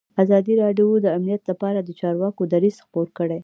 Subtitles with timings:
[0.23, 3.39] ازادي راډیو د امنیت لپاره د چارواکو دریځ خپور کړی.